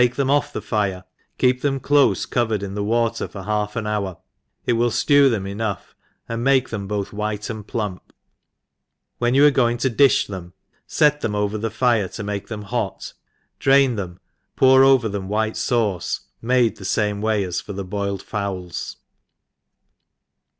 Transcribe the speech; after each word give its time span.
6$ 0.01 0.15
them 0.15 0.31
off 0.31 0.51
the 0.51 0.63
fire, 0.63 1.03
keep 1.37 1.61
them 1.61 1.79
clofc 1.79 2.27
covered 2.31 2.63
ia 2.63 2.69
the 2.69 2.83
wSter 2.83 3.29
for 3.29 3.43
half 3.43 3.75
an 3.75 3.85
hour, 3.85 4.17
it 4.65 4.73
will 4.73 4.89
ftew 4.89 5.29
them 5.29 5.45
enough, 5.45 5.95
and 6.27 6.43
make 6.43 6.69
them 6.69 6.87
both 6.87 7.13
white 7.13 7.51
and 7.51 7.67
plump; 7.67 8.11
when 9.19 9.35
you 9.35 9.45
are 9.45 9.51
going 9.51 9.77
to 9.77 9.91
di(h 9.91 10.25
them, 10.25 10.53
fet 10.87 11.21
them 11.21 11.35
over 11.35 11.55
the 11.59 11.69
fire 11.69 12.07
to 12.07 12.23
make 12.23 12.47
them 12.47 12.63
hot, 12.63 13.13
drain 13.59 13.95
them, 13.95 14.19
pour 14.55 14.83
over 14.83 15.07
them 15.07 15.29
white 15.29 15.53
fauce 15.53 16.21
made 16.41 16.77
the 16.77 16.83
fame 16.85 17.21
way 17.21 17.43
as 17.43 17.61
for 17.61 17.73
the 17.73 17.85
boiled 17.85 18.23
fowls. 18.23 18.97